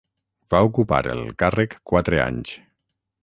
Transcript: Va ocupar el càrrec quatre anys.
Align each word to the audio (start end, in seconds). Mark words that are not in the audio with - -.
Va 0.53 0.61
ocupar 0.69 1.01
el 1.11 1.21
càrrec 1.45 1.77
quatre 1.91 2.21
anys. 2.25 2.57